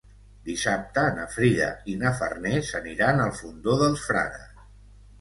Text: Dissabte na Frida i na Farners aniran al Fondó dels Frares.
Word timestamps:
Dissabte 0.45 1.03
na 1.17 1.27
Frida 1.35 1.69
i 1.93 1.99
na 2.05 2.15
Farners 2.23 2.75
aniran 2.83 3.25
al 3.29 3.39
Fondó 3.39 3.81
dels 3.87 4.11
Frares. 4.11 4.63